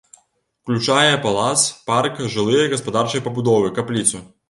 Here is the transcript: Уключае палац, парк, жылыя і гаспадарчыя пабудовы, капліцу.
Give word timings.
Уключае 0.63 1.11
палац, 1.27 1.59
парк, 1.91 2.17
жылыя 2.39 2.65
і 2.71 2.75
гаспадарчыя 2.75 3.27
пабудовы, 3.31 3.75
капліцу. 3.81 4.29